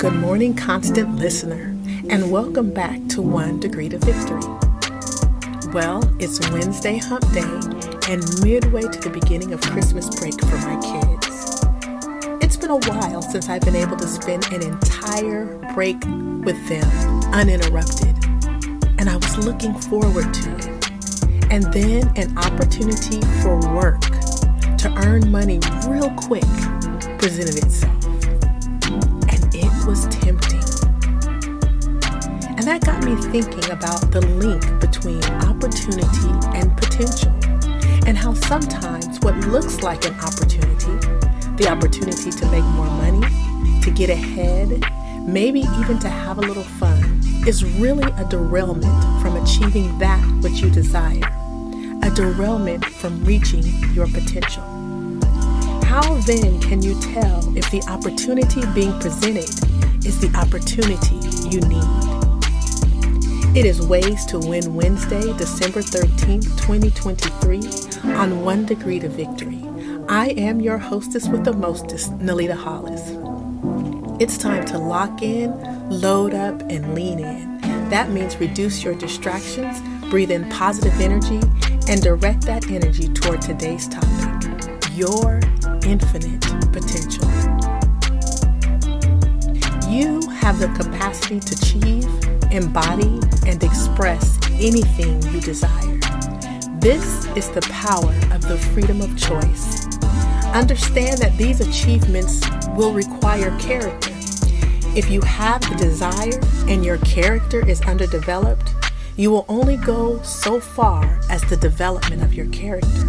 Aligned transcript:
Good 0.00 0.14
morning, 0.14 0.54
constant 0.54 1.16
listener, 1.16 1.76
and 2.08 2.32
welcome 2.32 2.72
back 2.72 3.06
to 3.08 3.20
One 3.20 3.60
Degree 3.60 3.90
to 3.90 3.98
Victory. 3.98 4.40
Well, 5.74 6.02
it's 6.18 6.40
Wednesday 6.50 6.96
hump 6.96 7.30
day 7.34 7.42
and 8.08 8.24
midway 8.42 8.80
to 8.80 8.98
the 8.98 9.10
beginning 9.12 9.52
of 9.52 9.60
Christmas 9.60 10.08
break 10.18 10.40
for 10.40 10.56
my 10.56 10.80
kids. 10.80 11.60
It's 12.42 12.56
been 12.56 12.70
a 12.70 12.78
while 12.78 13.20
since 13.20 13.50
I've 13.50 13.60
been 13.60 13.76
able 13.76 13.98
to 13.98 14.06
spend 14.06 14.50
an 14.54 14.62
entire 14.62 15.58
break 15.74 16.02
with 16.46 16.66
them 16.66 16.88
uninterrupted, 17.34 18.16
and 18.98 19.10
I 19.10 19.16
was 19.16 19.36
looking 19.44 19.74
forward 19.74 20.32
to 20.32 20.56
it. 20.56 21.52
And 21.52 21.64
then 21.74 22.10
an 22.16 22.38
opportunity 22.38 23.20
for 23.42 23.60
work 23.74 24.00
to 24.78 24.94
earn 24.96 25.30
money 25.30 25.60
real 25.86 26.08
quick 26.12 26.48
presented 27.18 27.62
itself 27.62 27.99
was 29.90 30.06
tempting. 30.06 30.60
And 32.54 32.62
that 32.62 32.82
got 32.86 33.02
me 33.02 33.16
thinking 33.32 33.72
about 33.72 34.12
the 34.12 34.20
link 34.38 34.62
between 34.80 35.20
opportunity 35.50 36.30
and 36.56 36.76
potential, 36.76 37.34
and 38.06 38.16
how 38.16 38.34
sometimes 38.34 39.18
what 39.18 39.36
looks 39.48 39.82
like 39.82 40.04
an 40.04 40.14
opportunity, 40.20 40.94
the 41.56 41.66
opportunity 41.68 42.30
to 42.30 42.46
make 42.52 42.62
more 42.62 42.86
money, 42.86 43.26
to 43.82 43.90
get 43.90 44.10
ahead, 44.10 44.80
maybe 45.26 45.64
even 45.80 45.98
to 45.98 46.08
have 46.08 46.38
a 46.38 46.42
little 46.42 46.62
fun, 46.62 47.20
is 47.48 47.64
really 47.80 48.08
a 48.12 48.24
derailment 48.26 49.02
from 49.20 49.42
achieving 49.42 49.98
that 49.98 50.20
which 50.40 50.60
you 50.60 50.70
desire, 50.70 51.26
a 52.04 52.10
derailment 52.14 52.84
from 52.84 53.24
reaching 53.24 53.64
your 53.92 54.06
potential. 54.06 54.69
How 55.90 56.14
then 56.18 56.60
can 56.60 56.80
you 56.82 56.94
tell 57.00 57.56
if 57.58 57.68
the 57.72 57.82
opportunity 57.88 58.62
being 58.76 58.96
presented 59.00 59.50
is 60.06 60.20
the 60.20 60.32
opportunity 60.38 61.16
you 61.50 61.60
need. 61.62 61.82
It 63.58 63.66
is 63.66 63.84
Ways 63.84 64.24
to 64.26 64.38
Win 64.38 64.76
Wednesday, 64.76 65.36
December 65.36 65.80
13th, 65.80 66.44
2023, 66.60 68.12
on 68.14 68.42
One 68.42 68.66
Degree 68.66 69.00
to 69.00 69.08
Victory. 69.08 69.64
I 70.08 70.28
am 70.36 70.60
your 70.60 70.78
hostess 70.78 71.26
with 71.26 71.42
the 71.44 71.54
mostest, 71.54 72.16
Nalita 72.20 72.54
Hollis. 72.54 73.10
It's 74.22 74.38
time 74.38 74.64
to 74.66 74.78
lock 74.78 75.22
in, 75.22 75.50
load 75.90 76.34
up, 76.34 76.62
and 76.70 76.94
lean 76.94 77.18
in. 77.18 77.58
That 77.90 78.10
means 78.10 78.36
reduce 78.36 78.84
your 78.84 78.94
distractions, 78.94 79.80
breathe 80.08 80.30
in 80.30 80.48
positive 80.50 81.00
energy, 81.00 81.40
and 81.88 82.00
direct 82.00 82.42
that 82.42 82.70
energy 82.70 83.08
toward 83.08 83.42
today's 83.42 83.88
topic 83.88 84.30
your 85.00 85.40
infinite 85.84 86.40
potential. 86.72 87.28
You 89.88 90.20
have 90.30 90.58
the 90.58 90.68
capacity 90.76 91.40
to 91.40 91.54
achieve, 91.54 92.52
embody, 92.52 93.20
and 93.46 93.62
express 93.62 94.38
anything 94.52 95.22
you 95.32 95.40
desire. 95.40 95.98
This 96.80 97.26
is 97.36 97.50
the 97.50 97.62
power 97.70 98.14
of 98.34 98.42
the 98.42 98.56
freedom 98.72 99.00
of 99.00 99.16
choice. 99.18 99.86
Understand 100.54 101.18
that 101.18 101.36
these 101.36 101.60
achievements 101.60 102.40
will 102.76 102.92
require 102.92 103.56
character. 103.58 104.10
If 104.96 105.10
you 105.10 105.20
have 105.20 105.60
the 105.60 105.76
desire 105.76 106.40
and 106.68 106.84
your 106.84 106.98
character 106.98 107.66
is 107.68 107.80
underdeveloped, 107.82 108.74
you 109.16 109.30
will 109.30 109.44
only 109.48 109.76
go 109.76 110.20
so 110.22 110.58
far 110.58 111.20
as 111.28 111.42
the 111.42 111.56
development 111.56 112.22
of 112.22 112.34
your 112.34 112.46
character. 112.46 113.06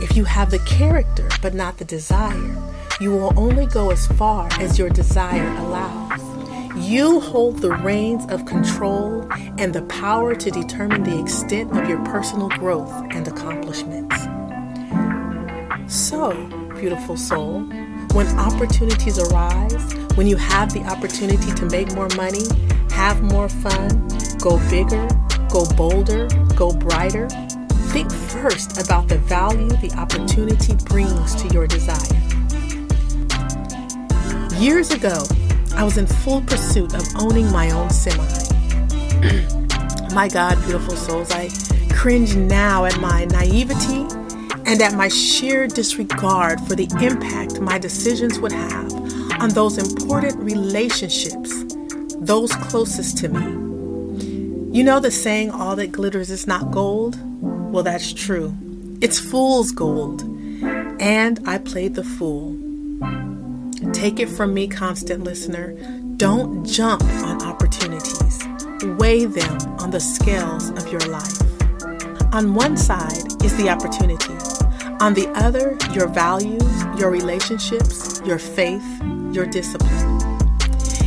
If 0.00 0.16
you 0.16 0.24
have 0.24 0.52
the 0.52 0.60
character 0.60 1.28
but 1.42 1.54
not 1.54 1.78
the 1.78 1.84
desire, 1.84 2.56
you 3.00 3.10
will 3.10 3.32
only 3.36 3.66
go 3.66 3.90
as 3.90 4.06
far 4.06 4.48
as 4.60 4.78
your 4.78 4.88
desire 4.88 5.48
allows. 5.58 6.20
You 6.76 7.18
hold 7.18 7.58
the 7.58 7.72
reins 7.72 8.24
of 8.30 8.46
control 8.46 9.26
and 9.58 9.74
the 9.74 9.82
power 9.82 10.36
to 10.36 10.50
determine 10.52 11.02
the 11.02 11.20
extent 11.20 11.76
of 11.76 11.88
your 11.88 11.98
personal 12.04 12.48
growth 12.50 12.92
and 13.10 13.26
accomplishments. 13.26 14.16
So, 15.92 16.32
beautiful 16.78 17.16
soul, 17.16 17.62
when 18.12 18.28
opportunities 18.38 19.18
arise, 19.18 19.94
when 20.14 20.28
you 20.28 20.36
have 20.36 20.72
the 20.72 20.84
opportunity 20.84 21.52
to 21.54 21.66
make 21.66 21.92
more 21.94 22.08
money, 22.16 22.44
have 22.90 23.20
more 23.22 23.48
fun, 23.48 24.06
go 24.38 24.58
bigger, 24.70 25.08
go 25.50 25.64
bolder, 25.74 26.28
go 26.54 26.70
brighter, 26.72 27.26
think 27.88 28.12
first 28.12 28.78
about 28.78 29.08
the 29.08 29.18
value 29.18 29.68
the 29.68 29.90
opportunity 29.96 30.74
brings 30.84 31.34
to 31.36 31.48
your 31.54 31.66
desire. 31.66 31.96
Years 34.60 34.90
ago, 34.90 35.24
I 35.74 35.84
was 35.84 35.96
in 35.96 36.06
full 36.06 36.42
pursuit 36.42 36.94
of 36.94 37.02
owning 37.16 37.50
my 37.50 37.70
own 37.70 37.88
semi. 37.88 38.22
my 40.14 40.28
God, 40.28 40.62
beautiful 40.64 40.96
souls, 40.96 41.30
I 41.30 41.48
cringe 41.92 42.36
now 42.36 42.84
at 42.84 43.00
my 43.00 43.24
naivety 43.24 44.06
and 44.66 44.82
at 44.82 44.92
my 44.94 45.08
sheer 45.08 45.66
disregard 45.66 46.60
for 46.60 46.74
the 46.74 46.88
impact 47.00 47.58
my 47.58 47.78
decisions 47.78 48.38
would 48.38 48.52
have 48.52 48.92
on 49.40 49.48
those 49.50 49.78
important 49.78 50.36
relationships, 50.36 51.64
those 52.18 52.52
closest 52.56 53.16
to 53.18 53.28
me. 53.28 54.76
You 54.76 54.84
know 54.84 55.00
the 55.00 55.10
saying, 55.10 55.50
all 55.50 55.74
that 55.76 55.90
glitters 55.90 56.30
is 56.30 56.46
not 56.46 56.70
gold? 56.70 57.18
Well, 57.70 57.82
that's 57.82 58.12
true. 58.12 58.56
It's 59.00 59.18
fool's 59.18 59.72
gold. 59.72 60.22
And 61.00 61.40
I 61.46 61.58
played 61.58 61.94
the 61.94 62.02
fool. 62.02 62.56
Take 63.92 64.18
it 64.18 64.28
from 64.28 64.54
me, 64.54 64.68
constant 64.68 65.22
listener. 65.22 65.72
Don't 66.16 66.64
jump 66.64 67.04
on 67.04 67.42
opportunities. 67.42 68.42
Weigh 68.98 69.26
them 69.26 69.58
on 69.78 69.90
the 69.90 70.00
scales 70.00 70.70
of 70.70 70.88
your 70.90 71.00
life. 71.02 71.42
On 72.34 72.54
one 72.54 72.76
side 72.76 73.42
is 73.44 73.56
the 73.56 73.68
opportunity, 73.68 74.34
on 75.00 75.14
the 75.14 75.28
other, 75.34 75.76
your 75.92 76.08
values, 76.08 76.84
your 76.98 77.10
relationships, 77.10 78.20
your 78.24 78.38
faith, 78.38 78.84
your 79.32 79.46
discipline. 79.46 80.18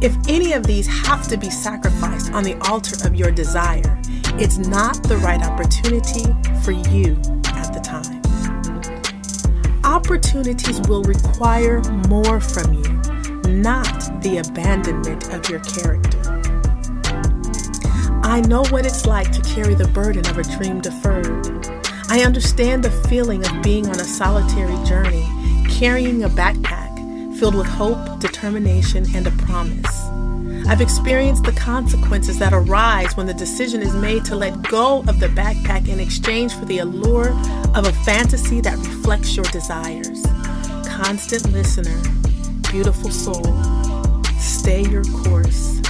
If 0.00 0.16
any 0.28 0.52
of 0.52 0.66
these 0.66 0.86
have 1.06 1.28
to 1.28 1.36
be 1.36 1.50
sacrificed 1.50 2.32
on 2.32 2.44
the 2.44 2.56
altar 2.68 3.06
of 3.06 3.14
your 3.14 3.30
desire, 3.30 4.00
it's 4.40 4.58
not 4.58 5.02
the 5.04 5.16
right 5.18 5.42
opportunity 5.42 6.24
for 6.62 6.72
you 6.72 7.16
at 7.46 7.72
the 7.72 7.80
time 7.80 8.22
opportunities 9.92 10.80
will 10.88 11.02
require 11.02 11.82
more 12.08 12.40
from 12.40 12.72
you, 12.72 13.52
not 13.52 14.22
the 14.22 14.38
abandonment 14.38 15.32
of 15.34 15.48
your 15.50 15.60
character. 15.60 16.18
I 18.24 18.40
know 18.46 18.64
what 18.70 18.86
it's 18.86 19.04
like 19.04 19.30
to 19.32 19.42
carry 19.42 19.74
the 19.74 19.88
burden 19.88 20.26
of 20.28 20.38
a 20.38 20.44
dream 20.44 20.80
deferred. 20.80 21.46
I 22.08 22.22
understand 22.24 22.82
the 22.82 22.90
feeling 23.08 23.44
of 23.44 23.62
being 23.62 23.86
on 23.86 24.00
a 24.00 24.04
solitary 24.04 24.82
journey, 24.86 25.28
carrying 25.68 26.24
a 26.24 26.28
backpack 26.28 26.90
filled 27.38 27.54
with 27.54 27.66
hope, 27.66 28.18
determination, 28.18 29.04
and 29.14 29.26
a 29.26 29.30
promise. 29.32 30.01
I've 30.72 30.80
experienced 30.80 31.44
the 31.44 31.52
consequences 31.52 32.38
that 32.38 32.54
arise 32.54 33.14
when 33.14 33.26
the 33.26 33.34
decision 33.34 33.82
is 33.82 33.94
made 33.94 34.24
to 34.24 34.34
let 34.34 34.62
go 34.62 35.00
of 35.00 35.20
the 35.20 35.26
backpack 35.26 35.86
in 35.86 36.00
exchange 36.00 36.54
for 36.54 36.64
the 36.64 36.78
allure 36.78 37.28
of 37.74 37.86
a 37.86 37.92
fantasy 37.92 38.62
that 38.62 38.78
reflects 38.78 39.36
your 39.36 39.44
desires. 39.44 40.24
Constant 40.86 41.52
listener, 41.52 42.00
beautiful 42.70 43.10
soul, 43.10 43.44
stay 44.38 44.80
your 44.88 45.04
course. 45.04 45.80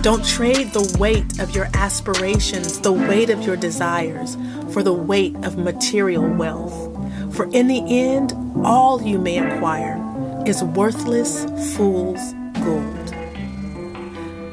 Don't 0.00 0.24
trade 0.24 0.72
the 0.72 0.96
weight 1.00 1.40
of 1.40 1.52
your 1.52 1.68
aspirations, 1.74 2.78
the 2.78 2.92
weight 2.92 3.30
of 3.30 3.42
your 3.42 3.56
desires, 3.56 4.36
for 4.72 4.84
the 4.84 4.94
weight 4.94 5.34
of 5.44 5.58
material 5.58 6.24
wealth. 6.24 7.34
For 7.34 7.50
in 7.50 7.66
the 7.66 7.82
end, 7.88 8.32
all 8.64 9.02
you 9.02 9.18
may 9.18 9.38
acquire 9.38 9.98
is 10.46 10.62
worthless 10.62 11.46
fool's 11.74 12.32
gold. 12.62 13.21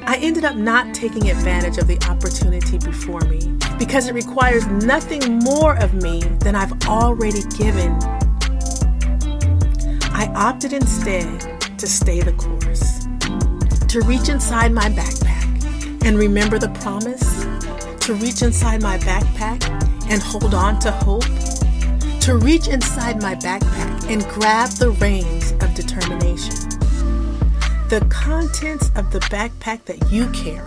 I 0.10 0.16
ended 0.16 0.44
up 0.44 0.56
not 0.56 0.96
taking 0.96 1.30
advantage 1.30 1.78
of 1.78 1.86
the 1.86 2.04
opportunity 2.10 2.80
before 2.80 3.22
me 3.22 3.56
because 3.78 4.08
it 4.08 4.16
requires 4.16 4.66
nothing 4.66 5.38
more 5.38 5.78
of 5.78 5.94
me 5.94 6.22
than 6.40 6.56
I've 6.56 6.74
already 6.88 7.44
given. 7.56 7.92
I 10.12 10.34
opted 10.36 10.74
instead 10.74 11.62
to 11.78 11.86
stay 11.86 12.22
the 12.22 12.34
course, 12.34 13.06
to 13.86 14.02
reach 14.02 14.30
inside 14.30 14.72
my 14.72 14.90
backpack 14.90 16.04
and 16.04 16.18
remember 16.18 16.58
the 16.58 16.70
promise, 16.82 17.44
to 18.08 18.16
reach 18.16 18.42
inside 18.42 18.82
my 18.82 18.98
backpack 18.98 19.64
and 20.10 20.24
hold 20.24 20.56
on 20.56 20.80
to 20.80 20.92
hope, 20.92 21.22
to 22.22 22.36
reach 22.38 22.68
inside 22.68 23.22
my 23.22 23.36
backpack 23.36 24.10
and 24.10 24.24
grab 24.30 24.70
the 24.72 24.90
reins 24.90 25.52
of 25.62 25.76
determination. 25.76 26.69
The 27.90 28.06
contents 28.12 28.92
of 28.96 29.12
the 29.12 29.20
backpack 29.32 29.86
that 29.86 30.12
you 30.12 30.30
carry 30.30 30.62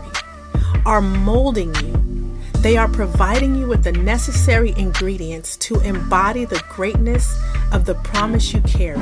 are 0.85 1.01
molding 1.01 1.73
you. 1.77 2.37
They 2.63 2.77
are 2.77 2.89
providing 2.89 3.55
you 3.55 3.69
with 3.69 3.85
the 3.85 3.93
necessary 3.93 4.75
ingredients 4.77 5.57
to 5.59 5.79
embody 5.83 6.45
the 6.45 6.61
greatness 6.69 7.41
of 7.71 7.85
the 7.85 7.95
promise 7.95 8.53
you 8.53 8.61
carry. 8.63 8.99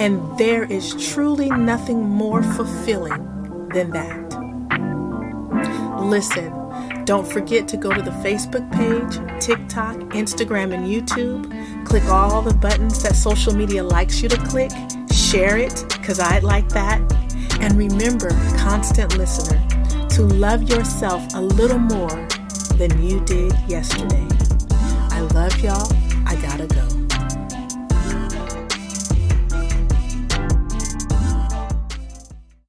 And 0.00 0.36
there 0.36 0.64
is 0.64 0.96
truly 1.12 1.48
nothing 1.48 2.02
more 2.02 2.42
fulfilling 2.42 3.68
than 3.68 3.92
that. 3.92 4.18
Listen, 6.02 6.52
don't 7.04 7.26
forget 7.26 7.68
to 7.68 7.76
go 7.76 7.92
to 7.92 8.02
the 8.02 8.10
Facebook 8.10 8.68
page, 8.72 9.14
TikTok, 9.40 9.96
Instagram, 10.10 10.74
and 10.74 10.84
YouTube. 10.84 11.86
Click 11.86 12.04
all 12.06 12.42
the 12.42 12.54
buttons 12.54 13.00
that 13.04 13.14
social 13.14 13.54
media 13.54 13.84
likes 13.84 14.22
you 14.22 14.28
to 14.28 14.36
click. 14.38 14.72
Share 15.12 15.56
it, 15.56 15.84
because 15.88 16.18
I'd 16.18 16.42
like 16.42 16.68
that. 16.70 17.00
And 17.60 17.76
remember, 17.76 18.30
constant 18.56 19.16
listener, 19.16 19.60
to 20.10 20.22
love 20.22 20.68
yourself 20.68 21.22
a 21.34 21.40
little 21.40 21.78
more 21.78 22.28
than 22.76 23.02
you 23.02 23.24
did 23.24 23.52
yesterday. 23.68 24.26
I 25.10 25.20
love 25.34 25.58
y'all. 25.60 25.92
I 26.26 26.36
gotta 26.36 26.66
go. 26.66 27.07